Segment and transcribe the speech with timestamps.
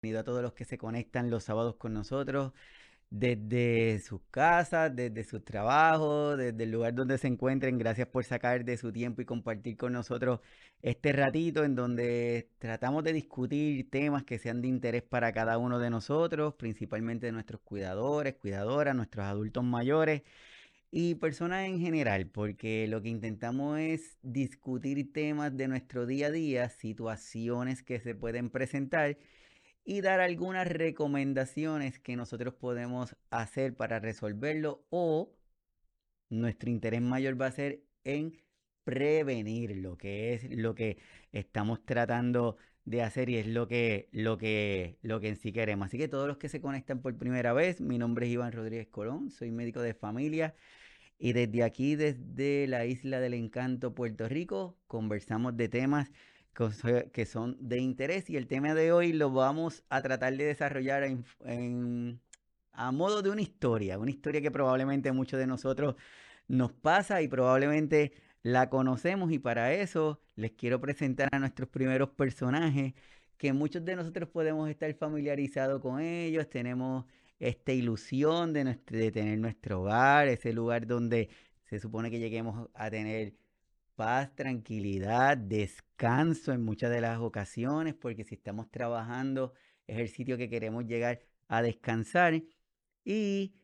[0.00, 2.52] Bienvenido a todos los que se conectan los sábados con nosotros
[3.10, 7.78] desde sus casas, desde sus trabajos, desde el lugar donde se encuentren.
[7.78, 10.38] Gracias por sacar de su tiempo y compartir con nosotros
[10.82, 15.80] este ratito en donde tratamos de discutir temas que sean de interés para cada uno
[15.80, 20.22] de nosotros, principalmente de nuestros cuidadores, cuidadoras, nuestros adultos mayores
[20.92, 26.30] y personas en general, porque lo que intentamos es discutir temas de nuestro día a
[26.30, 29.18] día, situaciones que se pueden presentar
[29.88, 35.32] y dar algunas recomendaciones que nosotros podemos hacer para resolverlo o
[36.28, 38.36] nuestro interés mayor va a ser en
[38.84, 40.98] prevenir lo que es lo que
[41.32, 45.86] estamos tratando de hacer y es lo que, lo que, lo que en sí queremos.
[45.86, 48.88] Así que todos los que se conectan por primera vez, mi nombre es Iván Rodríguez
[48.88, 50.54] Colón, soy médico de familia
[51.18, 56.10] y desde aquí, desde la isla del encanto, Puerto Rico, conversamos de temas
[57.12, 61.04] que son de interés y el tema de hoy lo vamos a tratar de desarrollar
[62.72, 65.94] a modo de una historia, una historia que probablemente muchos de nosotros
[66.48, 72.10] nos pasa y probablemente la conocemos y para eso les quiero presentar a nuestros primeros
[72.10, 72.94] personajes
[73.36, 77.04] que muchos de nosotros podemos estar familiarizados con ellos, tenemos
[77.38, 81.28] esta ilusión de, de tener nuestro hogar, ese lugar donde
[81.64, 83.34] se supone que lleguemos a tener
[83.98, 89.54] paz, tranquilidad, descanso en muchas de las ocasiones, porque si estamos trabajando
[89.88, 92.40] es el sitio que queremos llegar a descansar
[93.04, 93.54] y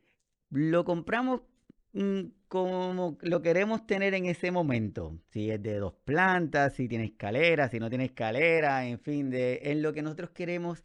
[0.50, 1.42] lo compramos
[1.92, 5.20] mm, como lo queremos tener en ese momento.
[5.30, 9.60] Si es de dos plantas, si tiene escalera, si no tiene escalera, en fin, de,
[9.62, 10.82] en lo que nosotros queremos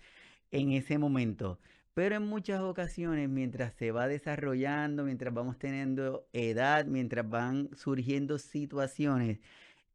[0.52, 1.60] en ese momento.
[2.00, 8.40] Pero en muchas ocasiones, mientras se va desarrollando, mientras vamos teniendo edad, mientras van surgiendo
[8.40, 9.40] situaciones,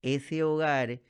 [0.03, 1.01] ese hogar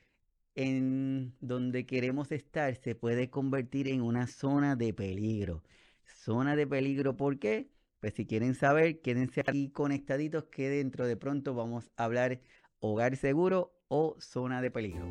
[0.54, 5.64] en donde queremos estar se puede convertir en una zona de peligro.
[6.04, 7.66] Zona de peligro, ¿por qué?
[7.98, 12.40] Pues si quieren saber, quédense aquí conectaditos que dentro de pronto vamos a hablar
[12.78, 15.08] hogar seguro o zona de peligro.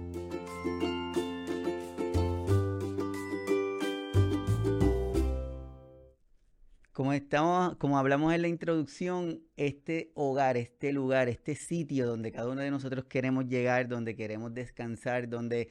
[6.93, 12.47] Como estamos, como hablamos en la introducción, este hogar, este lugar, este sitio donde cada
[12.49, 15.69] uno de nosotros queremos llegar, donde queremos descansar, donde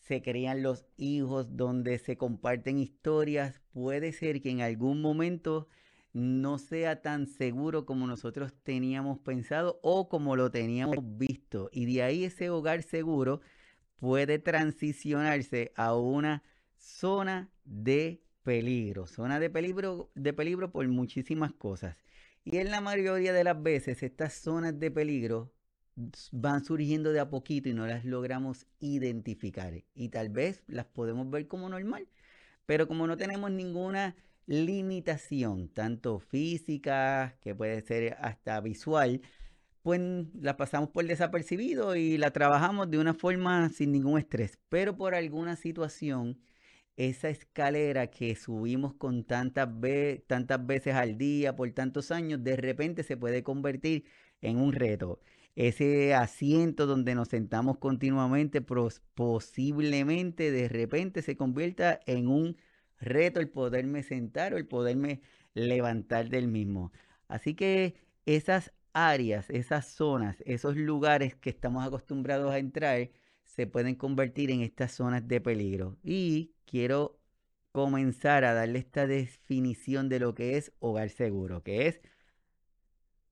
[0.00, 5.68] se crían los hijos, donde se comparten historias, puede ser que en algún momento
[6.14, 11.68] no sea tan seguro como nosotros teníamos pensado o como lo teníamos visto.
[11.70, 13.42] Y de ahí ese hogar seguro
[14.00, 16.42] puede transicionarse a una
[16.78, 21.96] zona de peligro, zona de peligro, de peligro por muchísimas cosas.
[22.44, 25.52] Y en la mayoría de las veces estas zonas de peligro
[26.32, 29.84] van surgiendo de a poquito y no las logramos identificar.
[29.94, 32.08] Y tal vez las podemos ver como normal,
[32.66, 34.16] pero como no tenemos ninguna
[34.46, 39.20] limitación, tanto física, que puede ser hasta visual,
[39.82, 40.00] pues
[40.40, 44.58] la pasamos por desapercibido y la trabajamos de una forma sin ningún estrés.
[44.68, 46.38] Pero por alguna situación
[46.96, 49.68] esa escalera que subimos con tantas,
[50.26, 54.04] tantas veces al día por tantos años, de repente se puede convertir
[54.40, 55.20] en un reto.
[55.54, 62.56] Ese asiento donde nos sentamos continuamente, posiblemente de repente se convierta en un
[62.98, 65.20] reto el poderme sentar o el poderme
[65.54, 66.92] levantar del mismo.
[67.28, 67.94] Así que
[68.26, 73.10] esas áreas, esas zonas, esos lugares que estamos acostumbrados a entrar,
[73.44, 75.98] se pueden convertir en estas zonas de peligro.
[76.02, 77.20] Y quiero
[77.70, 82.00] comenzar a darle esta definición de lo que es hogar seguro, que es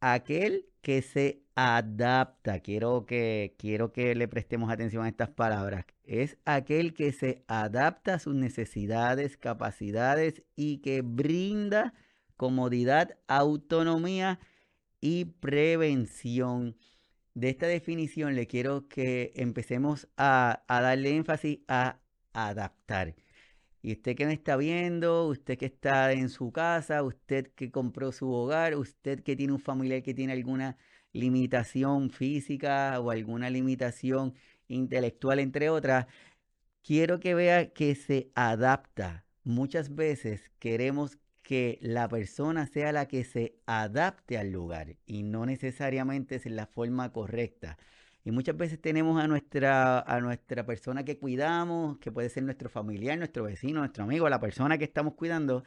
[0.00, 2.60] aquel que se adapta.
[2.60, 5.86] Quiero que, quiero que le prestemos atención a estas palabras.
[6.04, 11.94] Es aquel que se adapta a sus necesidades, capacidades y que brinda
[12.36, 14.38] comodidad, autonomía
[15.00, 16.76] y prevención.
[17.32, 22.00] De esta definición le quiero que empecemos a, a darle énfasis a
[22.34, 23.14] adaptar.
[23.82, 28.12] Y usted que me está viendo, usted que está en su casa, usted que compró
[28.12, 30.76] su hogar, usted que tiene un familiar que tiene alguna
[31.12, 34.34] limitación física o alguna limitación
[34.68, 36.06] intelectual, entre otras,
[36.82, 39.24] quiero que vea que se adapta.
[39.44, 45.46] Muchas veces queremos que la persona sea la que se adapte al lugar y no
[45.46, 47.78] necesariamente es la forma correcta.
[48.24, 52.68] Y muchas veces tenemos a nuestra, a nuestra persona que cuidamos, que puede ser nuestro
[52.68, 55.64] familiar, nuestro vecino, nuestro amigo, la persona que estamos cuidando,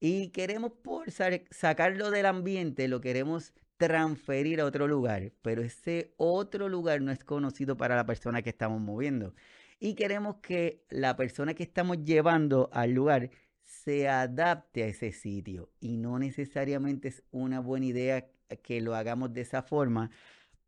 [0.00, 6.68] y queremos por sacarlo del ambiente, lo queremos transferir a otro lugar, pero ese otro
[6.68, 9.34] lugar no es conocido para la persona que estamos moviendo.
[9.78, 13.30] Y queremos que la persona que estamos llevando al lugar
[13.62, 18.28] se adapte a ese sitio y no necesariamente es una buena idea
[18.62, 20.10] que lo hagamos de esa forma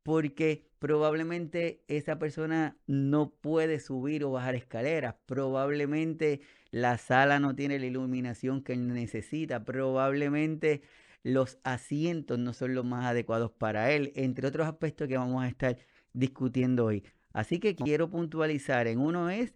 [0.04, 7.78] porque probablemente esa persona no puede subir o bajar escaleras, probablemente la sala no tiene
[7.78, 10.82] la iluminación que necesita, probablemente
[11.22, 15.48] los asientos no son los más adecuados para él, entre otros aspectos que vamos a
[15.48, 15.78] estar
[16.12, 17.02] discutiendo hoy.
[17.32, 19.54] Así que quiero puntualizar en uno es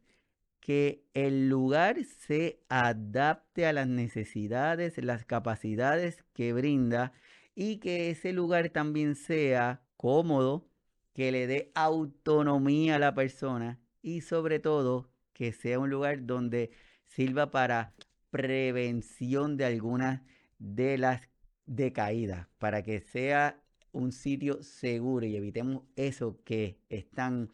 [0.61, 7.13] que el lugar se adapte a las necesidades, las capacidades que brinda
[7.55, 10.71] y que ese lugar también sea cómodo,
[11.13, 16.71] que le dé autonomía a la persona y sobre todo que sea un lugar donde
[17.07, 17.95] sirva para
[18.31, 20.23] prevención de algunas
[20.59, 21.29] de las
[21.67, 23.61] decaídas, para que sea
[23.93, 27.51] un sitio seguro y evitemos eso que es tan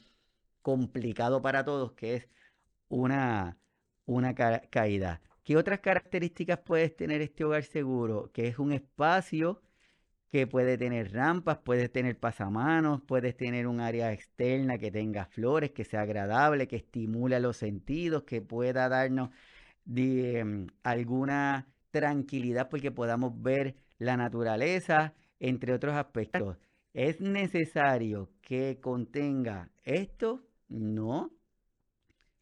[0.62, 2.28] complicado para todos, que es
[2.88, 3.58] una,
[4.06, 5.22] una caída.
[5.42, 8.30] ¿Qué otras características puedes tener este hogar seguro?
[8.32, 9.62] Que es un espacio
[10.34, 15.70] que puede tener rampas, puede tener pasamanos, puedes tener un área externa que tenga flores,
[15.70, 19.30] que sea agradable, que estimule los sentidos, que pueda darnos
[20.82, 26.58] alguna tranquilidad porque podamos ver la naturaleza, entre otros aspectos.
[26.94, 30.42] ¿Es necesario que contenga esto?
[30.66, 31.30] No.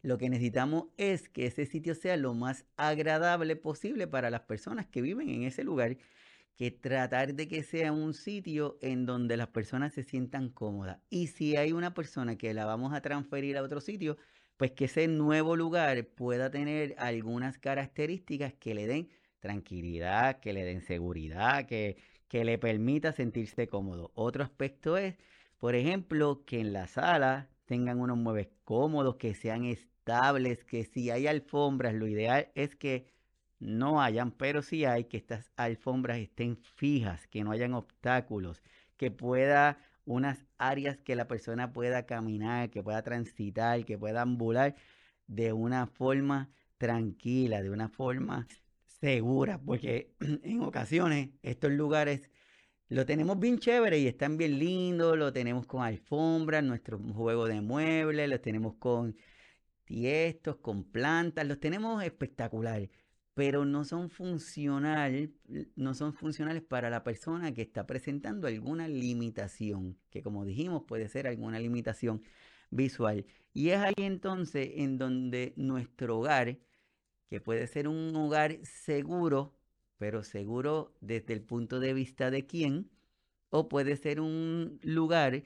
[0.01, 4.87] Lo que necesitamos es que ese sitio sea lo más agradable posible para las personas
[4.87, 5.95] que viven en ese lugar
[6.55, 10.99] que tratar de que sea un sitio en donde las personas se sientan cómodas.
[11.09, 14.17] Y si hay una persona que la vamos a transferir a otro sitio,
[14.57, 19.09] pues que ese nuevo lugar pueda tener algunas características que le den
[19.39, 21.97] tranquilidad, que le den seguridad, que,
[22.27, 24.11] que le permita sentirse cómodo.
[24.15, 25.15] Otro aspecto es,
[25.57, 31.09] por ejemplo, que en la sala tengan unos muebles cómodos, que sean estables, que si
[31.09, 33.12] hay alfombras, lo ideal es que
[33.63, 38.61] no hayan, pero sí hay que estas alfombras estén fijas, que no hayan obstáculos,
[38.97, 44.75] que pueda unas áreas que la persona pueda caminar, que pueda transitar, que pueda ambular
[45.27, 48.47] de una forma tranquila, de una forma
[48.85, 50.13] segura, porque
[50.43, 52.29] en ocasiones estos lugares
[52.89, 57.61] lo tenemos bien chévere y están bien lindos, lo tenemos con alfombras, nuestro juego de
[57.61, 59.15] muebles, los tenemos con
[59.85, 62.89] tiestos, con plantas, los tenemos espectaculares
[63.33, 64.11] pero no son,
[65.75, 71.07] no son funcionales para la persona que está presentando alguna limitación, que como dijimos puede
[71.09, 72.21] ser alguna limitación
[72.69, 73.25] visual.
[73.53, 76.59] Y es ahí entonces en donde nuestro hogar,
[77.27, 79.55] que puede ser un hogar seguro,
[79.97, 82.91] pero seguro desde el punto de vista de quién,
[83.49, 85.43] o puede ser un lugar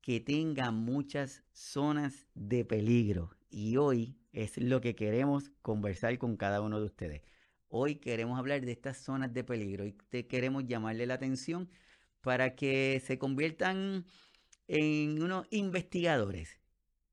[0.00, 3.30] que tenga muchas zonas de peligro.
[3.50, 7.22] Y hoy es lo que queremos conversar con cada uno de ustedes.
[7.68, 11.70] Hoy queremos hablar de estas zonas de peligro y te queremos llamarle la atención
[12.20, 14.04] para que se conviertan
[14.68, 16.60] en unos investigadores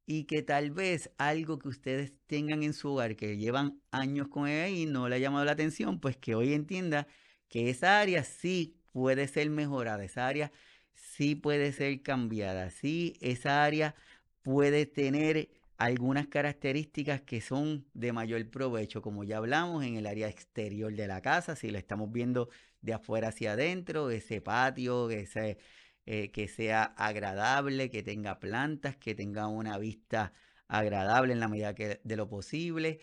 [0.06, 4.48] y que tal vez algo que ustedes tengan en su hogar que llevan años con
[4.48, 7.08] él y no le ha llamado la atención, pues que hoy entienda
[7.50, 10.52] que esa área sí puede ser mejorada, esa área
[10.94, 13.96] sí puede ser cambiada, sí, esa área
[14.44, 20.28] puede tener algunas características que son de mayor provecho, como ya hablamos en el área
[20.28, 22.50] exterior de la casa, si lo estamos viendo
[22.82, 29.48] de afuera hacia adentro, ese patio, eh, que sea agradable, que tenga plantas, que tenga
[29.48, 30.34] una vista
[30.68, 33.00] agradable en la medida que, de lo posible.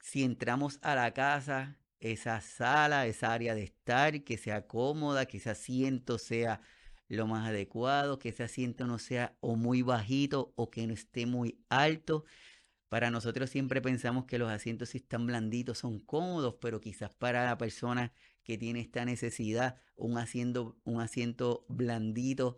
[0.00, 5.38] Si entramos a la casa, esa sala, esa área de estar, que sea cómoda, que
[5.38, 6.60] ese asiento sea
[7.08, 11.26] lo más adecuado, que ese asiento no sea o muy bajito o que no esté
[11.26, 12.24] muy alto.
[12.88, 17.44] Para nosotros siempre pensamos que los asientos si están blanditos son cómodos, pero quizás para
[17.44, 22.56] la persona que tiene esta necesidad, un asiento, un asiento blandito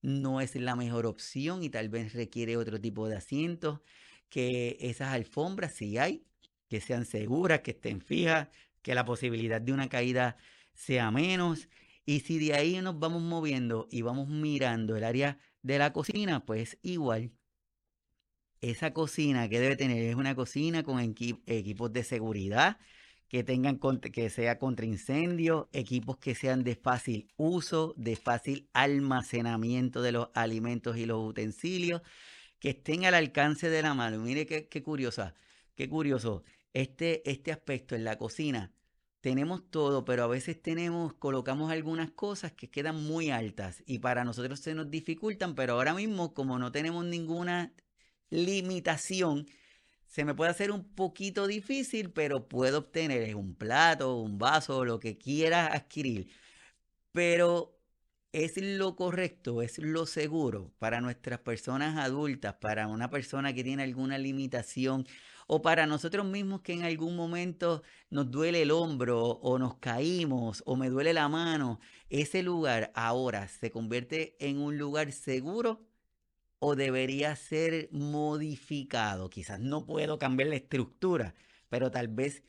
[0.00, 3.80] no es la mejor opción y tal vez requiere otro tipo de asientos,
[4.28, 6.26] que esas alfombras si hay,
[6.68, 8.48] que sean seguras, que estén fijas,
[8.82, 10.36] que la posibilidad de una caída
[10.74, 11.68] sea menos
[12.06, 16.44] y si de ahí nos vamos moviendo y vamos mirando el área de la cocina,
[16.44, 17.32] pues igual.
[18.60, 22.78] Esa cocina que debe tener es una cocina con equipos de seguridad
[23.28, 30.02] que tengan que sea contra incendio, equipos que sean de fácil uso, de fácil almacenamiento
[30.02, 32.02] de los alimentos y los utensilios,
[32.58, 34.18] que estén al alcance de la mano.
[34.20, 35.34] Mire qué, qué curiosa,
[35.74, 36.44] qué curioso.
[36.74, 38.73] Este, este aspecto en la cocina
[39.24, 44.22] tenemos todo, pero a veces tenemos, colocamos algunas cosas que quedan muy altas y para
[44.22, 47.72] nosotros se nos dificultan, pero ahora mismo como no tenemos ninguna
[48.28, 49.46] limitación,
[50.06, 55.00] se me puede hacer un poquito difícil, pero puedo obtener un plato, un vaso, lo
[55.00, 56.28] que quiera adquirir.
[57.10, 57.80] Pero
[58.32, 63.84] es lo correcto, es lo seguro para nuestras personas adultas, para una persona que tiene
[63.84, 65.06] alguna limitación
[65.46, 70.62] o para nosotros mismos que en algún momento nos duele el hombro o nos caímos
[70.66, 75.86] o me duele la mano, ese lugar ahora se convierte en un lugar seguro
[76.58, 79.28] o debería ser modificado.
[79.28, 81.34] Quizás no puedo cambiar la estructura,
[81.68, 82.42] pero tal vez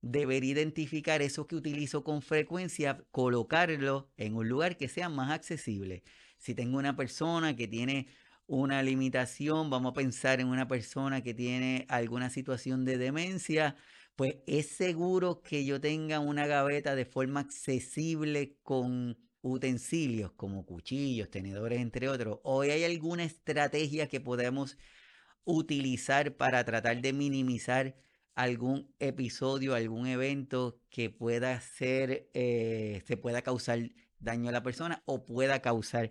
[0.00, 6.02] debería identificar eso que utilizo con frecuencia, colocarlo en un lugar que sea más accesible.
[6.36, 8.08] Si tengo una persona que tiene
[8.48, 13.76] una limitación, vamos a pensar en una persona que tiene alguna situación de demencia,
[14.16, 21.30] pues es seguro que yo tenga una gaveta de forma accesible con utensilios como cuchillos,
[21.30, 22.40] tenedores, entre otros.
[22.42, 24.78] Hoy hay alguna estrategia que podemos
[25.44, 27.96] utilizar para tratar de minimizar
[28.34, 33.90] algún episodio, algún evento que pueda ser, eh, se pueda causar
[34.20, 36.10] daño a la persona o pueda causar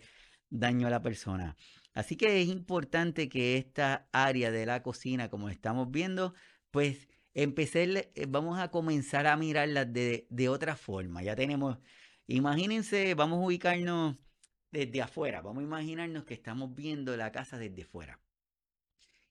[0.49, 1.55] daño a la persona.
[1.97, 6.35] Así que es importante que esta área de la cocina, como estamos viendo,
[6.69, 7.47] pues eh,
[8.27, 11.23] vamos a comenzar a mirarla de, de otra forma.
[11.23, 11.79] Ya tenemos,
[12.27, 14.15] imagínense, vamos a ubicarnos
[14.71, 18.21] desde afuera, vamos a imaginarnos que estamos viendo la casa desde fuera.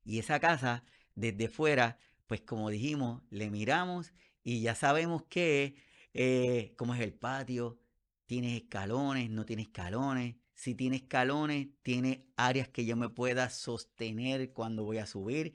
[0.05, 0.83] Y esa casa
[1.15, 5.77] desde fuera, pues como dijimos, le miramos y ya sabemos que,
[6.15, 7.79] eh, cómo es el patio,
[8.27, 14.53] tiene escalones, no tiene escalones, si tiene escalones, tiene áreas que yo me pueda sostener
[14.53, 15.55] cuando voy a subir.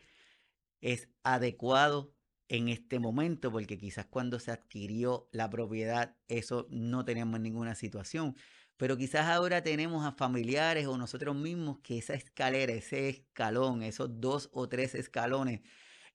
[0.81, 2.15] Es adecuado
[2.49, 8.35] en este momento porque quizás cuando se adquirió la propiedad eso no tenemos ninguna situación.
[8.77, 14.21] Pero quizás ahora tenemos a familiares o nosotros mismos que esa escalera, ese escalón, esos
[14.21, 15.61] dos o tres escalones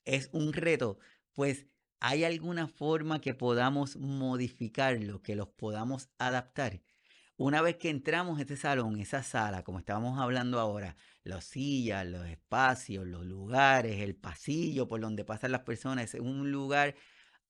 [0.05, 0.99] es un reto.
[1.33, 1.67] Pues
[2.01, 6.83] hay alguna forma que podamos modificarlo, que los podamos adaptar.
[7.39, 12.07] Una vez que entramos a este salón, esa sala, como estábamos hablando ahora, las sillas,
[12.07, 16.95] los espacios, los lugares, el pasillo por donde pasan las personas, es un lugar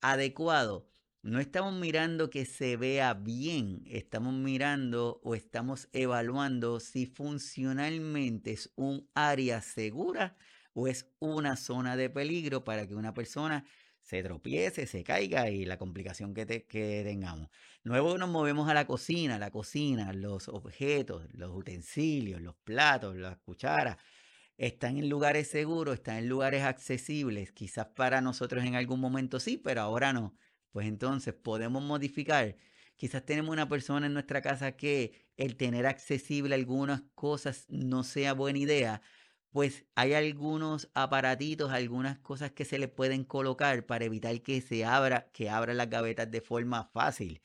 [0.01, 0.89] adecuado.
[1.23, 8.73] No estamos mirando que se vea bien, estamos mirando o estamos evaluando si funcionalmente es
[8.75, 10.37] un área segura
[10.73, 13.65] o es una zona de peligro para que una persona
[14.07, 17.49] se tropiece, se caiga y la complicación que, que tengamos.
[17.83, 23.37] Luego nos movemos a la cocina, la cocina, los objetos, los utensilios, los platos, las
[23.39, 23.97] cucharas,
[24.59, 27.51] están en lugares seguros, están en lugares accesibles.
[27.53, 30.37] Quizás para nosotros en algún momento sí, pero ahora no.
[30.71, 32.57] Pues entonces podemos modificar.
[32.95, 38.35] Quizás tenemos una persona en nuestra casa que el tener accesible algunas cosas no sea
[38.35, 39.03] buena idea,
[39.57, 44.85] pues hay algunos aparatitos, algunas cosas que se le pueden colocar para evitar que se
[44.85, 47.41] abra, que abran las gavetas de forma fácil.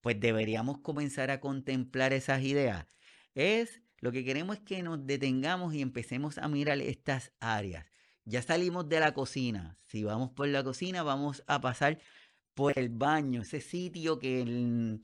[0.00, 2.86] Pues deberíamos comenzar a contemplar esas ideas.
[3.34, 7.86] Es lo que queremos es que nos detengamos y empecemos a mirar estas áreas.
[8.24, 9.80] Ya salimos de la cocina.
[9.82, 11.98] Si vamos por la cocina, vamos a pasar
[12.54, 15.00] por el baño, ese sitio que,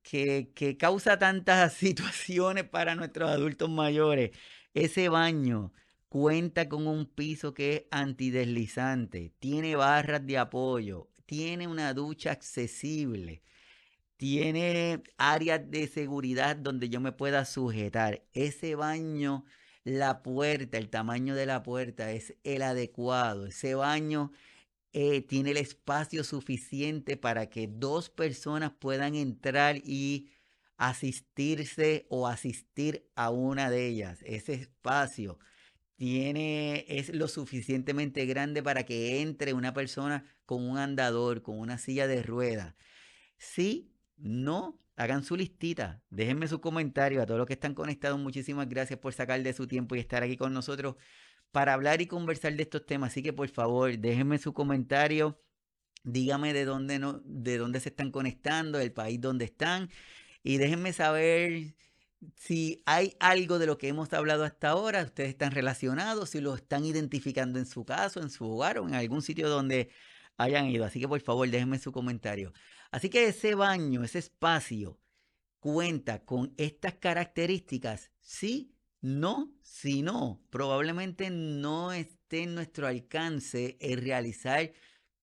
[0.00, 4.30] que, que causa tantas situaciones para nuestros adultos mayores
[4.84, 5.72] ese baño
[6.08, 13.42] cuenta con un piso que es antideslizante, tiene barras de apoyo, tiene una ducha accesible,
[14.16, 18.22] tiene áreas de seguridad donde yo me pueda sujetar.
[18.32, 19.44] Ese baño,
[19.84, 23.46] la puerta, el tamaño de la puerta es el adecuado.
[23.46, 24.32] Ese baño
[24.92, 30.30] eh, tiene el espacio suficiente para que dos personas puedan entrar y
[30.78, 34.20] asistirse o asistir a una de ellas.
[34.24, 35.38] Ese espacio
[35.96, 41.76] tiene, es lo suficientemente grande para que entre una persona con un andador, con una
[41.78, 42.76] silla de ruedas.
[43.36, 48.18] Si no, hagan su listita, déjenme su comentario a todos los que están conectados.
[48.18, 50.94] Muchísimas gracias por sacar de su tiempo y estar aquí con nosotros
[51.50, 53.10] para hablar y conversar de estos temas.
[53.10, 55.40] Así que por favor, déjenme su comentario.
[56.04, 59.90] Dígame de dónde, no, de dónde se están conectando, el país donde están
[60.42, 61.74] y déjenme saber
[62.36, 66.54] si hay algo de lo que hemos hablado hasta ahora, ustedes están relacionados, si lo
[66.54, 69.90] están identificando en su caso, en su hogar o en algún sitio donde
[70.36, 70.84] hayan ido.
[70.84, 72.52] Así que por favor, déjenme su comentario.
[72.90, 75.00] Así que ese baño, ese espacio,
[75.60, 78.10] cuenta con estas características.
[78.20, 84.72] Sí, no, si no, probablemente no esté en nuestro alcance el realizar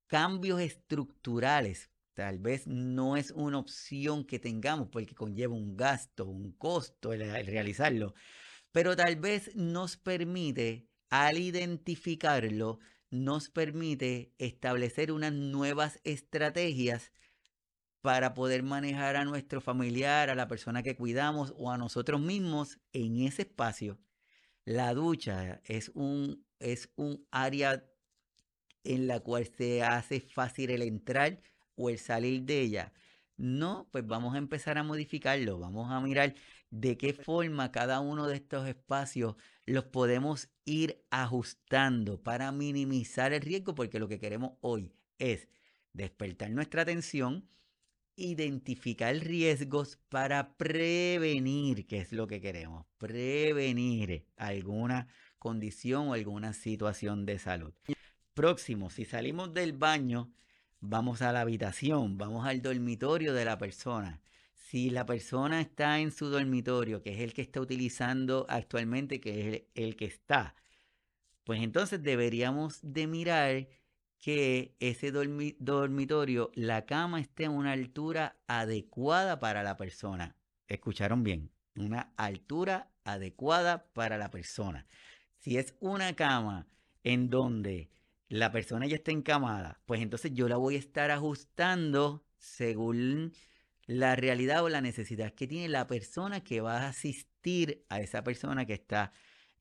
[0.07, 6.53] cambios estructurales Tal vez no es una opción que tengamos porque conlleva un gasto, un
[6.53, 8.13] costo el, realizarlo,
[8.71, 12.79] pero tal vez nos permite al identificarlo,
[13.09, 17.11] nos permite establecer unas nuevas estrategias
[17.99, 22.79] para poder manejar a nuestro familiar, a la persona que cuidamos o a nosotros mismos
[22.93, 23.99] en ese espacio.
[24.63, 27.83] La ducha es un, es un área
[28.85, 31.41] en la cual se hace fácil el entrar
[31.75, 32.93] o el salir de ella.
[33.37, 36.35] No, pues vamos a empezar a modificarlo, vamos a mirar
[36.69, 43.41] de qué forma cada uno de estos espacios los podemos ir ajustando para minimizar el
[43.41, 45.49] riesgo, porque lo que queremos hoy es
[45.93, 47.47] despertar nuestra atención,
[48.15, 55.07] identificar riesgos para prevenir, que es lo que queremos, prevenir alguna
[55.39, 57.73] condición o alguna situación de salud.
[58.33, 60.31] Próximo, si salimos del baño,
[60.89, 64.21] vamos a la habitación, vamos al dormitorio de la persona
[64.75, 69.55] si la persona está en su dormitorio, que es el que está utilizando actualmente, que
[69.55, 70.55] es el, que está,
[71.45, 73.67] pues entonces deberíamos de mirar
[74.19, 80.35] que ese dormitorio, la cama esté en una altura adecuada para la persona.
[80.67, 81.51] ¿Escucharon bien?
[81.75, 84.87] Una altura adecuada para la persona.
[85.37, 86.67] Si es una cama
[87.03, 87.91] en donde
[88.27, 93.33] la persona ya está encamada, pues entonces yo la voy a estar ajustando según
[93.85, 98.23] la realidad o la necesidad que tiene la persona que va a asistir a esa
[98.23, 99.11] persona que está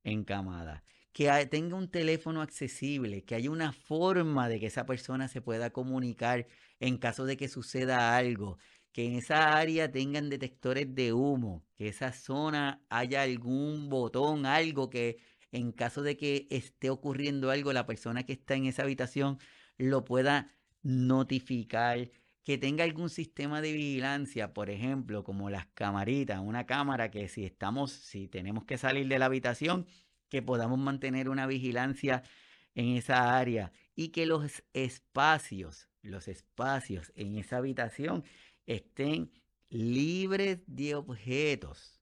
[0.03, 0.83] encamada.
[1.13, 5.71] Que tenga un teléfono accesible, que haya una forma de que esa persona se pueda
[5.71, 6.47] comunicar
[6.81, 8.59] en caso de que suceda algo,
[8.93, 14.91] que en esa área tengan detectores de humo, que esa zona haya algún botón, algo
[14.91, 15.19] que
[15.55, 19.39] en caso de que esté ocurriendo algo, la persona que está en esa habitación
[19.79, 22.11] lo pueda notificar
[22.43, 27.45] que tenga algún sistema de vigilancia, por ejemplo, como las camaritas, una cámara que si
[27.45, 29.87] estamos, si tenemos que salir de la habitación,
[30.29, 32.25] que podamos mantener una vigilancia
[32.75, 38.25] en esa área y que los espacios, los espacios en esa habitación
[38.67, 39.31] estén
[39.71, 42.01] libres de objetos.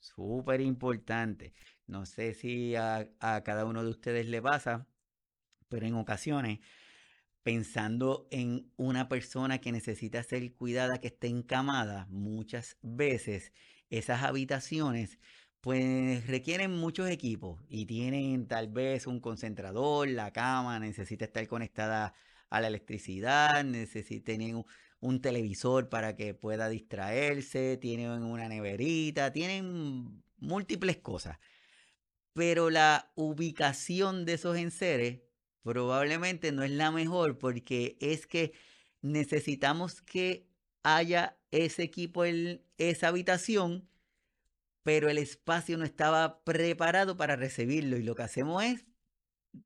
[0.00, 1.52] Súper importante.
[1.86, 4.86] No sé si a, cada uno de ustedes le pasa,
[5.68, 6.60] pero en ocasiones
[7.42, 13.52] pensando en una persona que necesita ser cuidada, que esté encamada, muchas veces
[13.88, 15.20] esas habitaciones
[15.60, 22.14] pues requieren muchos equipos y tienen tal vez un concentrador, la cama necesita estar conectada
[22.50, 23.64] a la electricidad,
[24.24, 24.64] tienen
[25.00, 31.38] un, televisor para que pueda distraerse, tienen una neverita, tienen múltiples cosas.
[32.36, 35.22] Pero la ubicación de esos enseres
[35.62, 38.52] probablemente no es la mejor porque es que
[39.00, 40.46] necesitamos que
[40.82, 43.88] haya ese equipo en esa habitación,
[44.82, 48.84] pero el espacio no estaba preparado para recibirlo y lo que hacemos es,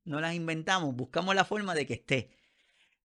[0.05, 2.31] no las inventamos, buscamos la forma de que esté.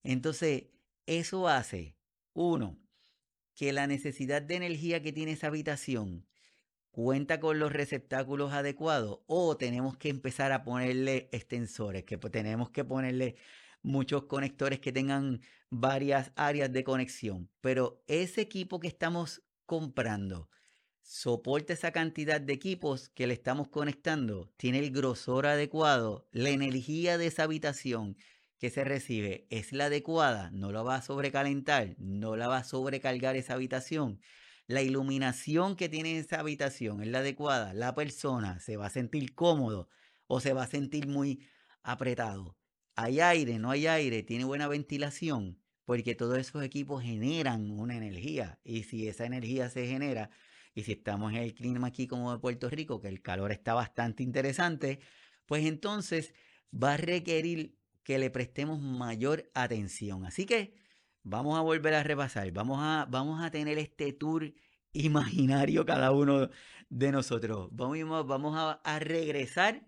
[0.04, 0.66] Entonces,
[1.08, 1.98] eso hace,
[2.34, 2.78] uno,
[3.56, 6.28] que la necesidad de energía que tiene esa habitación
[6.96, 12.86] cuenta con los receptáculos adecuados o tenemos que empezar a ponerle extensores, que tenemos que
[12.86, 13.36] ponerle
[13.82, 17.50] muchos conectores que tengan varias áreas de conexión.
[17.60, 20.50] Pero ese equipo que estamos comprando
[21.02, 27.18] soporta esa cantidad de equipos que le estamos conectando, tiene el grosor adecuado, la energía
[27.18, 28.16] de esa habitación
[28.58, 32.64] que se recibe es la adecuada, no la va a sobrecalentar, no la va a
[32.64, 34.22] sobrecargar esa habitación
[34.68, 39.36] la iluminación que tiene esa habitación es la adecuada, la persona se va a sentir
[39.36, 39.90] cómodo
[40.28, 41.48] o se va a sentir muy
[41.84, 42.58] apretado.
[42.96, 48.60] Hay aire, no hay aire, tiene buena ventilación, porque todos esos equipos generan una energía.
[48.64, 50.32] Y si esa energía se genera,
[50.74, 53.74] y si estamos en el clima aquí como de Puerto Rico, que el calor está
[53.74, 55.00] bastante interesante,
[55.46, 56.34] pues entonces
[56.74, 60.26] va a requerir que le prestemos mayor atención.
[60.26, 60.74] Así que
[61.26, 64.54] vamos a volver a repasar, vamos a, vamos a tener este tour
[64.94, 66.50] imaginario cada uno
[66.90, 67.70] de nosotros.
[67.72, 69.84] Vamos, vamos a, regresar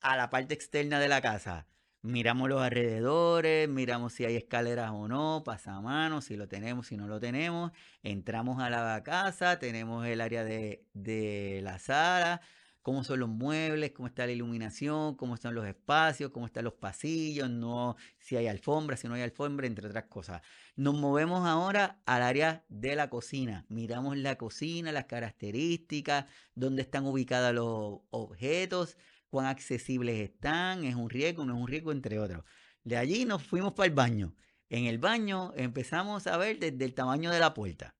[0.00, 1.68] a la parte externa de la casa.
[2.02, 7.06] Miramos los alrededores, miramos si hay escaleras o no, pasamanos, si lo tenemos, si no
[7.08, 7.72] lo tenemos.
[8.02, 12.40] Entramos a la casa, tenemos el área de, de la sala,
[12.82, 16.74] cómo son los muebles, cómo está la iluminación, cómo están los espacios, cómo están los
[16.74, 20.42] pasillos, no, si hay alfombra, si no hay alfombra, entre otras cosas.
[20.76, 23.66] Nos movemos ahora al área de la cocina.
[23.68, 28.96] Miramos la cocina, las características, dónde están ubicados los objetos,
[29.30, 32.44] cuán accesibles están, es un riesgo, no es un riesgo, entre otros.
[32.84, 34.34] De allí nos fuimos para el baño.
[34.70, 37.94] En el baño empezamos a ver desde el tamaño de la puerta,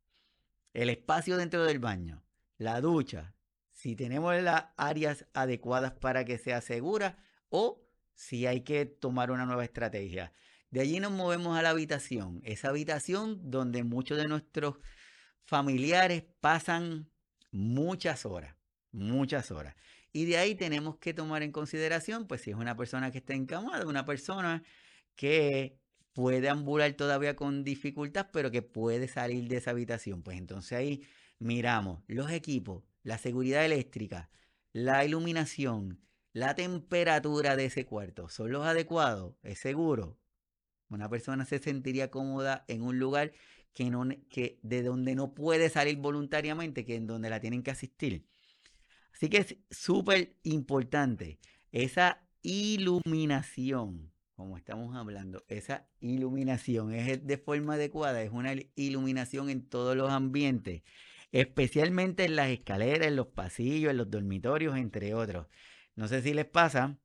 [0.75, 2.23] el espacio dentro del baño,
[2.59, 3.35] la ducha,
[3.79, 7.17] si tenemos las áreas adecuadas para que sea segura
[7.49, 7.81] o
[8.13, 10.33] si hay que tomar una nueva estrategia.
[10.73, 14.79] De allí nos movemos a la habitación, esa habitación donde muchos de nuestros
[15.45, 17.09] familiares pasan
[17.53, 18.57] muchas horas,
[18.91, 19.77] muchas horas.
[20.13, 23.35] Y de ahí tenemos que tomar en consideración, pues si es una persona que está
[23.35, 24.65] encamada, una persona
[25.15, 25.79] que
[26.13, 30.25] puede ambular todavía con dificultad, pero que puede salir de esa habitación.
[30.25, 31.07] Pues entonces ahí
[31.39, 34.29] miramos los equipos, la seguridad eléctrica,
[34.75, 35.99] la iluminación,
[36.35, 38.29] la temperatura de ese cuarto.
[38.29, 39.35] ¿Son los adecuados?
[39.43, 40.19] ¿Es seguro?
[40.91, 43.33] Una persona se sentiría cómoda en un lugar
[43.73, 47.71] que no, que de donde no puede salir voluntariamente, que en donde la tienen que
[47.71, 48.27] asistir.
[49.15, 51.39] Así que es súper importante
[51.73, 59.67] esa iluminación, como estamos hablando, esa iluminación es de forma adecuada, es una iluminación en
[59.67, 60.83] todos los ambientes,
[61.33, 65.47] especialmente en las escaleras, en los pasillos, en los dormitorios, entre otros.
[65.95, 66.99] No sé si les pasa,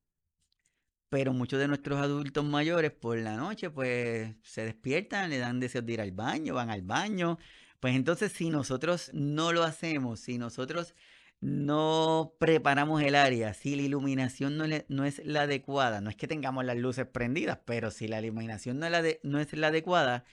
[1.10, 5.86] pero muchos de nuestros adultos mayores por la noche pues se despiertan, le dan deseos
[5.86, 7.38] de ir al baño, van al baño.
[7.80, 10.96] Pues entonces si nosotros no lo hacemos, si nosotros
[11.42, 16.64] no preparamos el área, si la iluminación no, es la adecuada, no es que tengamos
[16.64, 20.24] las luces prendidas, pero si la iluminación no es la adecuada,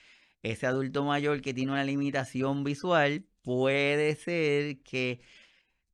[0.43, 5.21] ese adulto mayor que tiene una limitación visual puede ser que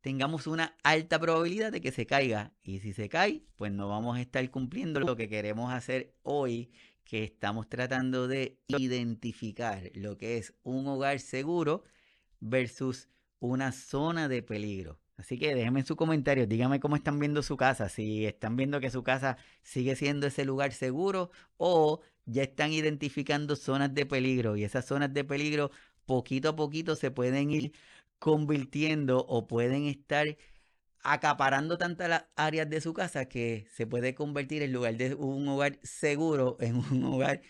[0.00, 2.52] tengamos una alta probabilidad de que se caiga.
[2.62, 6.70] Y si se cae, pues no vamos a estar cumpliendo lo que queremos hacer hoy,
[7.04, 11.82] que estamos tratando de identificar lo que es un hogar seguro
[12.40, 13.08] versus
[13.40, 15.00] una zona de peligro.
[15.16, 18.80] Así que déjenme en sus comentarios, díganme cómo están viendo su casa, si están viendo
[18.80, 24.56] que su casa sigue siendo ese lugar seguro o ya están identificando zonas de peligro
[24.56, 25.70] y esas zonas de peligro
[26.06, 27.72] poquito a poquito se pueden ir
[28.18, 30.26] convirtiendo o pueden estar
[31.02, 35.78] acaparando tantas áreas de su casa que se puede convertir en lugar de un hogar
[35.82, 37.42] seguro en un hogar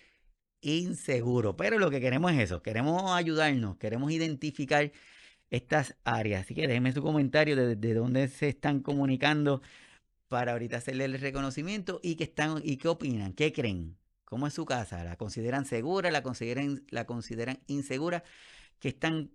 [0.60, 1.56] inseguro.
[1.56, 4.92] Pero lo que queremos es eso, queremos ayudarnos, queremos identificar
[5.50, 6.44] estas áreas.
[6.44, 9.62] Así que déjenme su comentario de, de dónde se están comunicando
[10.28, 14.52] para ahorita hacerle el reconocimiento y qué están y qué opinan, qué creen, cómo es
[14.52, 18.22] su casa, la consideran segura, la consideran, la consideran insegura,
[18.80, 19.30] qué están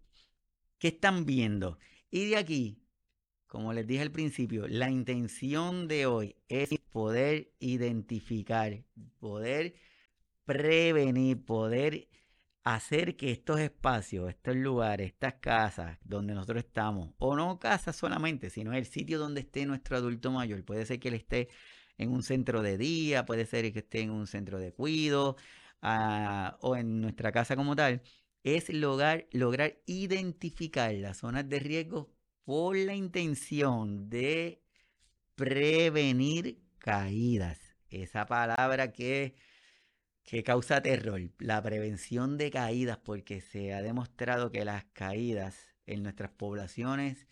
[0.82, 1.78] ¿Qué están viendo?
[2.10, 2.82] Y de aquí,
[3.46, 8.84] como les dije al principio, la intención de hoy es poder identificar,
[9.20, 9.76] poder
[10.44, 12.08] prevenir, poder
[12.64, 18.50] hacer que estos espacios, estos lugares, estas casas donde nosotros estamos, o no casas solamente,
[18.50, 21.48] sino el sitio donde esté nuestro adulto mayor, puede ser que él esté
[22.02, 25.38] en un centro de día, puede ser que esté en un centro de cuido
[25.82, 28.02] ah, o en nuestra casa como tal,
[28.44, 32.12] es lograr, lograr identificar las zonas de riesgo
[32.44, 34.64] por la intención de
[35.36, 37.60] prevenir caídas.
[37.90, 39.36] Esa palabra que,
[40.24, 46.04] que causa terror, la prevención de caídas, porque se ha demostrado que las caídas en
[46.04, 47.28] nuestras poblaciones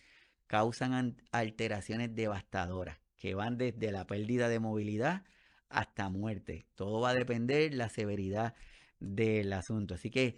[0.46, 5.22] causan alteraciones devastadoras, que van desde la pérdida de movilidad
[5.68, 6.66] hasta muerte.
[6.74, 8.54] Todo va a depender de la severidad
[8.98, 9.94] del asunto.
[9.94, 10.36] Así que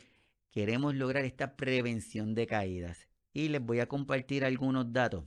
[0.50, 3.08] queremos lograr esta prevención de caídas.
[3.32, 5.24] Y les voy a compartir algunos datos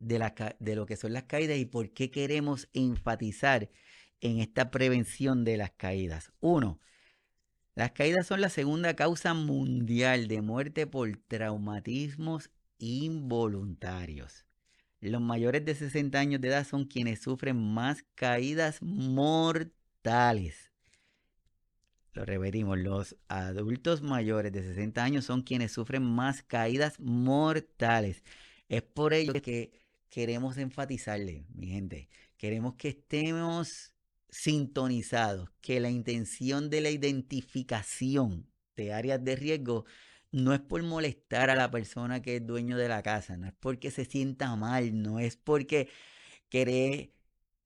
[0.00, 3.70] de, de lo que son las caídas y por qué queremos enfatizar
[4.20, 6.32] en esta prevención de las caídas.
[6.40, 6.80] Uno,
[7.76, 14.47] las caídas son la segunda causa mundial de muerte por traumatismos involuntarios.
[15.00, 20.72] Los mayores de 60 años de edad son quienes sufren más caídas mortales.
[22.14, 28.24] Lo repetimos, los adultos mayores de 60 años son quienes sufren más caídas mortales.
[28.68, 29.70] Es por ello que
[30.08, 33.92] queremos enfatizarle, mi gente, queremos que estemos
[34.30, 39.84] sintonizados, que la intención de la identificación de áreas de riesgo
[40.32, 43.54] no es por molestar a la persona que es dueño de la casa, no es
[43.60, 45.88] porque se sienta mal, no es porque
[46.48, 47.12] quiere,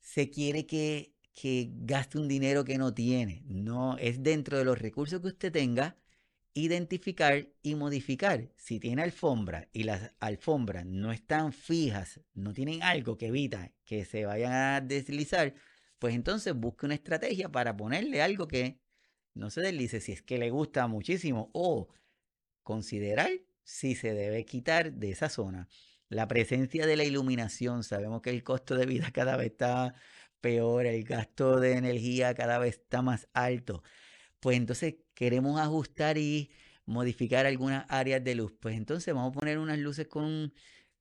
[0.01, 3.43] se quiere que que gaste un dinero que no tiene.
[3.47, 5.97] No, es dentro de los recursos que usted tenga,
[6.55, 8.51] identificar y modificar.
[8.57, 14.05] Si tiene alfombra y las alfombras no están fijas, no tienen algo que evita que
[14.05, 15.55] se vayan a deslizar,
[15.99, 18.81] pues entonces busque una estrategia para ponerle algo que
[19.35, 21.89] no se deslice si es que le gusta muchísimo o
[22.63, 23.31] considerar
[23.65, 25.69] si se debe quitar de esa zona.
[26.09, 29.95] La presencia de la iluminación, sabemos que el costo de vida cada vez está
[30.41, 33.83] peor, el gasto de energía cada vez está más alto.
[34.41, 36.51] Pues entonces queremos ajustar y
[36.85, 38.53] modificar algunas áreas de luz.
[38.61, 40.53] Pues entonces vamos a poner unas luces con,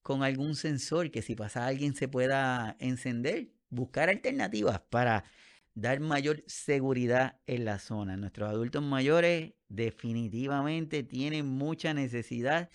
[0.02, 3.50] con algún sensor que si pasa alguien se pueda encender.
[3.70, 5.24] Buscar alternativas para
[5.74, 8.18] dar mayor seguridad en la zona.
[8.18, 12.70] Nuestros adultos mayores definitivamente tienen mucha necesidad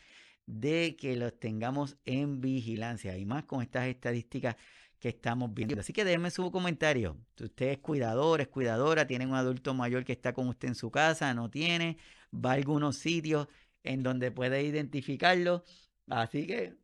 [0.46, 4.56] de que los tengamos en vigilancia y más con estas estadísticas
[4.98, 5.78] que estamos viendo.
[5.78, 7.18] Así que déjenme su comentario.
[7.36, 10.74] Si usted es cuidador, es cuidadora, tiene un adulto mayor que está con usted en
[10.74, 11.98] su casa, no tiene,
[12.32, 13.48] va a algunos sitios
[13.82, 15.64] en donde puede identificarlo.
[16.08, 16.74] Así que,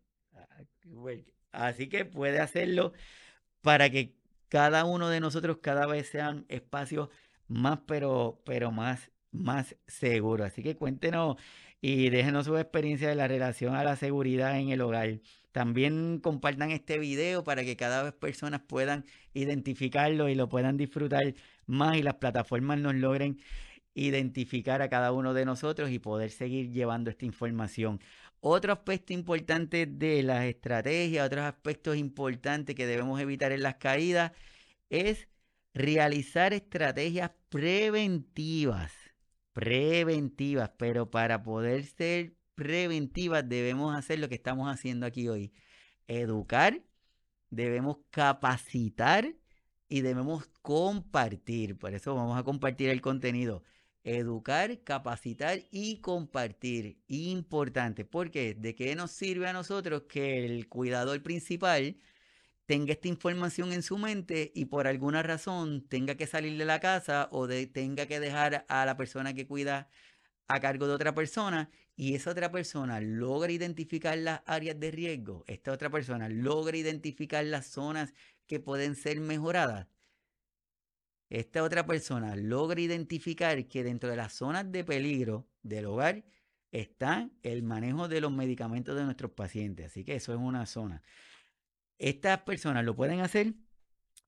[1.53, 2.93] así que puede hacerlo
[3.63, 4.17] para que
[4.53, 7.09] cada uno de nosotros cada vez sean espacios
[7.49, 10.47] más, pero, pero más, más seguros.
[10.47, 11.37] Así que cuéntenos
[11.81, 15.21] y déjenos su experiencia de la relación a la seguridad en el hogar.
[15.53, 21.35] También compartan este video para que cada vez personas puedan identificarlo y lo puedan disfrutar
[21.65, 23.39] más y las plataformas nos logren
[23.95, 28.01] identificar a cada uno de nosotros y poder seguir llevando esta información.
[28.41, 34.33] Otro aspecto importante de las estrategias, otros aspectos importantes que debemos evitar en las caídas
[34.91, 35.29] es
[35.75, 38.93] realizar estrategias preventivas.
[39.53, 45.53] Preventivas, pero para poder ser preventivas debemos hacer lo que estamos haciendo aquí hoy.
[46.09, 46.83] Educar,
[47.51, 49.35] debemos capacitar
[49.89, 51.79] y debemos compartir.
[51.79, 53.63] Por eso vamos a compartir el contenido.
[54.05, 56.99] Educar, capacitar y compartir.
[57.09, 58.05] Importante.
[58.05, 61.97] porque ¿De qué nos sirve a nosotros que el cuidador principal
[62.67, 66.81] tenga esta información en su mente y por alguna razón tenga que salir de la
[66.81, 69.89] casa o tenga que dejar a la persona que cuida
[70.49, 75.45] a cargo de otra persona y esa otra persona logra identificar las áreas de riesgo,
[75.47, 78.15] esta otra persona logra identificar las zonas
[78.47, 79.89] que pueden ser mejoradas,
[81.33, 86.27] esta otra persona logra identificar que dentro de las zonas de peligro del hogar
[86.73, 89.87] está el manejo de los medicamentos de nuestros pacientes.
[89.87, 91.03] Así que eso es una zona.
[91.97, 93.55] Estas personas lo pueden hacer.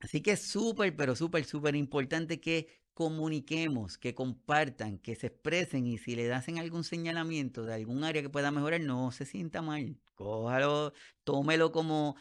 [0.01, 5.87] Así que es súper, pero súper, súper importante que comuniquemos, que compartan, que se expresen
[5.87, 9.61] y si le hacen algún señalamiento de algún área que pueda mejorar, no se sienta
[9.61, 9.99] mal.
[10.14, 12.17] Cójalo, tómelo como,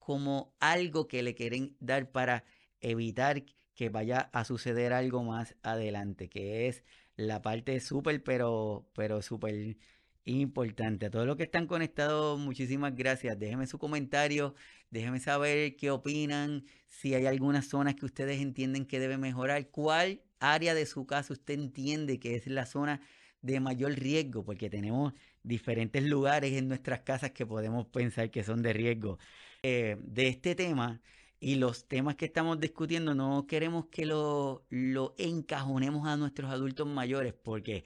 [0.00, 2.44] como algo que le quieren dar para
[2.80, 6.84] evitar que vaya a suceder algo más adelante, que es
[7.16, 9.76] la parte súper, pero, pero súper
[10.24, 11.06] importante.
[11.06, 13.38] A todos los que están conectados, muchísimas gracias.
[13.38, 14.54] Déjenme su comentario,
[14.90, 20.22] déjenme saber qué opinan, si hay algunas zonas que ustedes entienden que debe mejorar, cuál
[20.40, 23.00] área de su casa usted entiende que es la zona
[23.42, 28.62] de mayor riesgo, porque tenemos diferentes lugares en nuestras casas que podemos pensar que son
[28.62, 29.18] de riesgo.
[29.62, 31.00] Eh, de este tema,
[31.44, 36.86] y los temas que estamos discutiendo no queremos que lo, lo encajonemos a nuestros adultos
[36.86, 37.84] mayores porque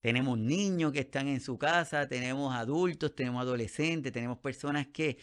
[0.00, 5.18] tenemos niños que están en su casa, tenemos adultos, tenemos adolescentes, tenemos personas que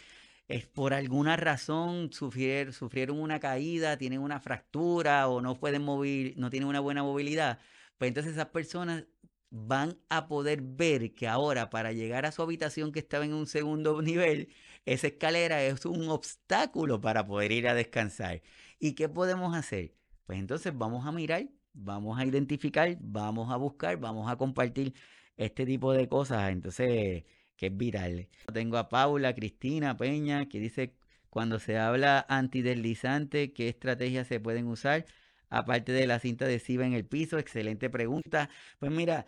[0.47, 6.33] es por alguna razón sufrieron, sufrieron una caída, tienen una fractura o no pueden mover,
[6.37, 7.59] no tienen una buena movilidad.
[7.97, 9.05] Pues entonces esas personas
[9.49, 13.47] van a poder ver que ahora para llegar a su habitación que estaba en un
[13.47, 14.49] segundo nivel,
[14.85, 18.41] esa escalera es un obstáculo para poder ir a descansar.
[18.79, 19.93] ¿Y qué podemos hacer?
[20.25, 24.93] Pues entonces vamos a mirar, vamos a identificar, vamos a buscar, vamos a compartir
[25.37, 26.51] este tipo de cosas.
[26.51, 27.23] Entonces,
[27.55, 28.29] que es viral.
[28.53, 30.95] Tengo a Paula, Cristina, Peña, que dice,
[31.29, 35.05] cuando se habla antideslizante, ¿qué estrategias se pueden usar?
[35.49, 38.49] Aparte de la cinta adhesiva en el piso, excelente pregunta.
[38.79, 39.27] Pues mira,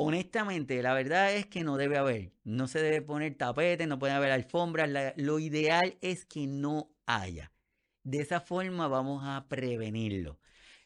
[0.00, 2.32] honestamente, la verdad es que no debe haber.
[2.44, 4.88] No se debe poner tapete, no puede haber alfombras.
[5.16, 7.52] lo ideal es que no haya.
[8.04, 10.38] De esa forma vamos a prevenirlo.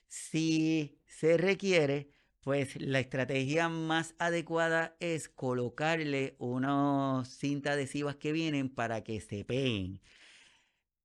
[0.09, 2.09] Si se requiere,
[2.40, 9.44] pues la estrategia más adecuada es colocarle unas cintas adhesivas que vienen para que se
[9.44, 10.01] peguen.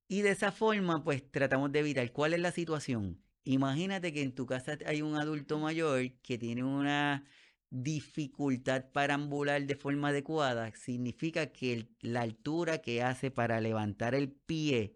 [0.08, 2.10] Y de esa forma, pues tratamos de evitar.
[2.12, 3.22] ¿Cuál es la situación?
[3.44, 7.26] Imagínate que en tu casa hay un adulto mayor que tiene una
[7.70, 14.30] dificultad para ambular de forma adecuada, significa que la altura que hace para levantar el
[14.30, 14.94] pie,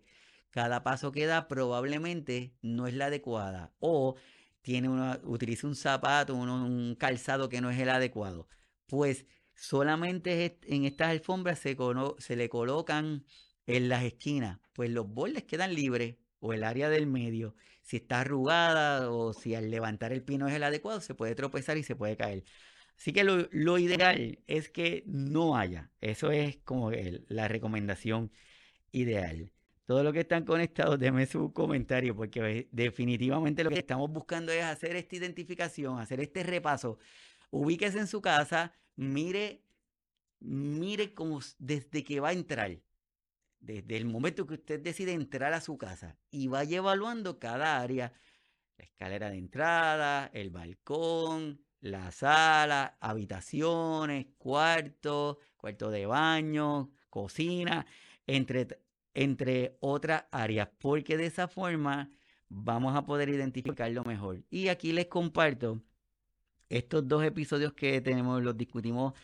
[0.51, 4.17] cada paso que da probablemente no es la adecuada o
[4.63, 4.89] tiene
[5.25, 8.49] utiliza un zapato, un, calzado que no es el adecuado.
[8.87, 11.77] Pues solamente en estas alfombras se,
[12.19, 13.25] se le colocan
[13.67, 17.55] en las esquinas, pues los bordes quedan libres o el área del medio.
[17.83, 21.35] Si está arrugada o si al levantar el pie no es el adecuado, se puede
[21.35, 22.45] tropezar y se puede caer.
[22.97, 25.91] Así que lo, ideal es que no haya.
[26.01, 26.93] Eso es como
[27.29, 28.31] la recomendación
[28.93, 29.53] ideal.
[29.87, 34.63] Todos los que están conectados, denme su comentario, porque definitivamente lo que estamos buscando es
[34.63, 36.99] hacer esta identificación, hacer este repaso.
[37.51, 39.65] Ubíquese en su casa, mire,
[40.41, 42.79] mire como desde que va a entrar
[43.63, 48.13] desde el momento que usted decide entrar a su casa y vaya evaluando cada área,
[48.77, 57.87] la escalera de entrada, el balcón, la sala, habitaciones, cuarto, cuarto de baño, cocina,
[58.27, 58.81] entre,
[59.15, 62.11] entre otras áreas, porque de esa forma
[62.49, 64.43] vamos a poder identificarlo mejor.
[64.51, 65.83] Y aquí les comparto
[66.69, 69.15] estos dos episodios que tenemos, los discutimos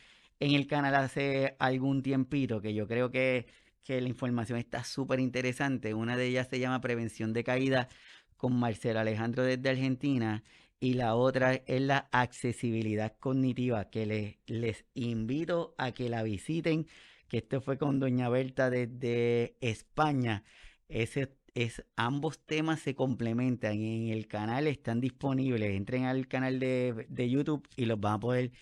[0.40, 3.46] en el canal hace algún tiempito, que yo creo que,
[3.82, 5.94] que la información está súper interesante.
[5.94, 7.88] Una de ellas se llama Prevención de Caída
[8.36, 10.44] con Marcelo Alejandro desde Argentina
[10.80, 16.86] y la otra es la accesibilidad cognitiva, que les, les invito a que la visiten,
[17.28, 20.44] que esto fue con Doña Berta desde España.
[20.88, 25.74] Ese, es, ambos temas se complementan en el canal, están disponibles.
[25.74, 28.52] Entren al canal de, de YouTube y los van a poder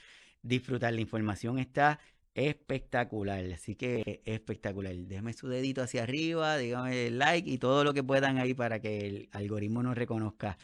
[0.42, 0.94] disfrutar.
[0.94, 2.00] La información está
[2.36, 4.94] espectacular, así que espectacular.
[4.94, 9.06] Déjenme su dedito hacia arriba, díganme like y todo lo que puedan ahí para que
[9.06, 10.58] el algoritmo nos reconozca.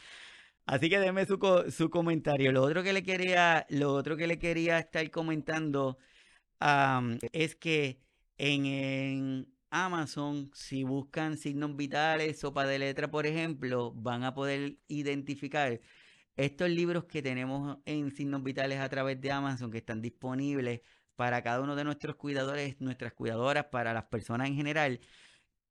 [0.65, 1.37] Así que déjenme su,
[1.71, 2.51] su comentario.
[2.51, 5.97] Lo otro que le quería, lo otro que le quería estar comentando
[7.31, 7.99] es que
[8.37, 15.81] en, Amazon, si buscan signos vitales, sopa de letra, por ejemplo, van a poder identificar
[16.35, 20.81] estos libros que tenemos en signos vitales a través de Amazon, que están disponibles
[21.15, 24.99] para cada uno de nuestros cuidadores, nuestras cuidadoras, para las personas en general,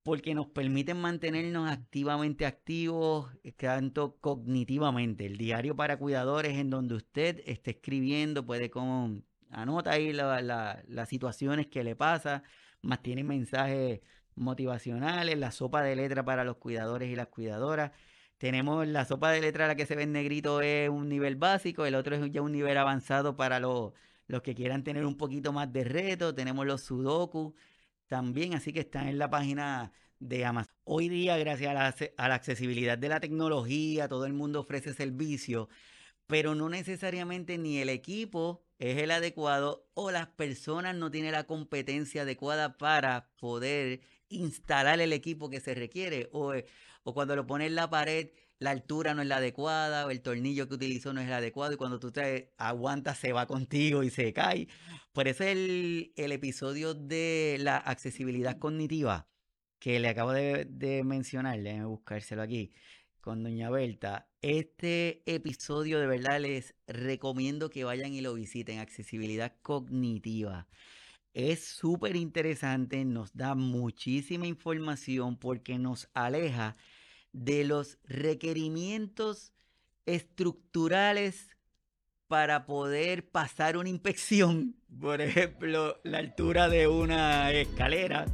[0.03, 5.27] porque nos permiten mantenernos activamente activos, eh, tanto cognitivamente.
[5.27, 11.67] El diario para cuidadores en donde usted esté escribiendo, puede como anota ahí las situaciones
[11.69, 12.43] que le pasa,
[12.83, 14.01] más tiene mensajes
[14.35, 17.93] motivacionales, la sopa de letra para los cuidadores y las cuidadoras.
[18.39, 21.87] Tenemos la sopa de letra, la que se ve en negrito es un nivel básico,
[21.87, 23.93] el otro es ya un nivel avanzado para los,
[24.27, 26.35] los que quieran tener un poquito más de reto.
[26.35, 27.55] Tenemos los sudoku
[28.07, 30.75] también, así que están en la página de Amazon.
[30.85, 31.71] Hoy día, gracias
[32.17, 35.69] a la, accesibilidad de la tecnología, todo el mundo ofrece servicio,
[36.27, 41.45] pero no necesariamente ni el equipo es el adecuado o las personas no tienen la
[41.45, 46.53] competencia adecuada para poder instalar el equipo que se requiere o,
[47.03, 48.31] o cuando lo pones en la pared
[48.63, 51.73] la altura no es la adecuada o el tornillo que utilizó no es el adecuado
[51.73, 54.69] y cuando tú traes aguanta se va contigo y se cae.
[55.13, 59.29] Por eso el, el episodio de la accesibilidad cognitiva
[59.83, 62.71] que le acabo de, mencionar, déjame buscárselo aquí,
[63.21, 64.29] con Doña Berta.
[64.41, 70.69] Este episodio de verdad les recomiendo que vayan y lo visiten, accesibilidad cognitiva.
[71.35, 76.77] Es súper interesante, nos da muchísima información porque nos aleja
[77.33, 79.53] de los requerimientos
[80.07, 81.49] estructurales
[82.29, 88.27] para poder pasar una inspección, por ejemplo, la altura de una escalera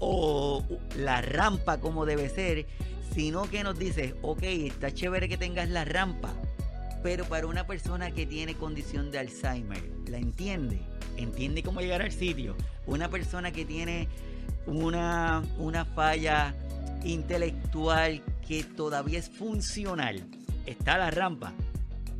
[0.00, 0.64] o
[0.96, 2.66] la rampa como debe ser,
[3.14, 6.32] sino que nos dice, ok, está chévere que tengas la rampa,
[7.02, 10.80] pero para una persona que tiene condición de Alzheimer, ¿la entiende?
[11.16, 12.56] ¿Entiende cómo llegar al sitio?
[12.86, 14.08] Una persona que tiene
[14.66, 16.54] una, una falla
[17.04, 20.22] intelectual que todavía es funcional.
[20.66, 21.52] Está la rampa,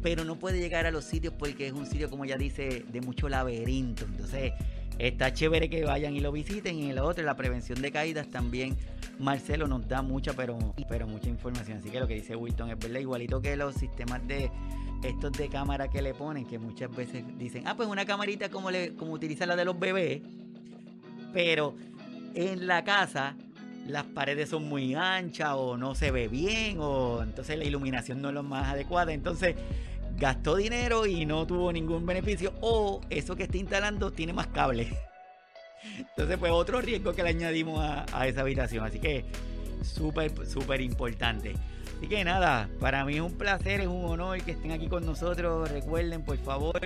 [0.02, 3.00] pero no puede llegar a los sitios porque es un sitio, como ya dice, de
[3.00, 4.04] mucho laberinto.
[4.04, 4.52] Entonces,
[4.98, 6.78] está chévere que vayan y lo visiten.
[6.78, 8.76] Y en la otra, la prevención de caídas también.
[9.18, 10.56] Marcelo nos da mucha, pero,
[10.88, 11.78] pero mucha información.
[11.78, 14.50] Así que lo que dice Wilton es verdad, igualito que los sistemas de
[15.02, 18.70] estos de cámara que le ponen, que muchas veces dicen, ah, pues una camarita como,
[18.70, 20.22] le, como utiliza la de los bebés,
[21.32, 21.74] pero
[22.34, 23.36] en la casa
[23.88, 28.28] las paredes son muy anchas o no se ve bien o entonces la iluminación no
[28.28, 29.12] es lo más adecuada.
[29.12, 29.56] Entonces
[30.16, 34.88] gastó dinero y no tuvo ningún beneficio o eso que está instalando tiene más cables.
[35.98, 38.84] Entonces pues otro riesgo que le añadimos a, esa habitación.
[38.84, 39.24] Así que
[39.82, 41.54] súper, súper importante.
[41.96, 45.06] Así que nada, para mí es un placer, es un honor que estén aquí con
[45.06, 45.70] nosotros.
[45.70, 46.78] Recuerden, por favor,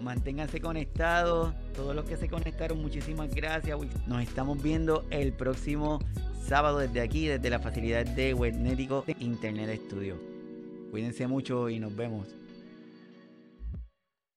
[0.00, 1.52] manténganse conectados.
[1.74, 3.78] Todos los que se conectaron, muchísimas gracias.
[4.06, 5.98] Nos estamos viendo el próximo
[6.46, 10.16] sábado desde aquí, desde la facilidad de Webnético Internet Studio.
[10.90, 12.37] Cuídense mucho y nos vemos.